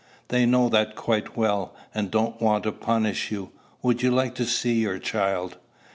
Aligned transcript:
"They 0.29 0.47
know 0.47 0.67
that 0.69 0.95
quite 0.95 1.37
well, 1.37 1.75
and 1.93 2.09
don't 2.09 2.41
want 2.41 2.63
to 2.63 2.71
punish 2.71 3.29
you. 3.31 3.51
Would 3.83 4.01
you 4.01 4.09
like 4.09 4.33
to 4.33 4.45
see 4.45 4.79
your 4.81 4.97
child?" 4.97 5.57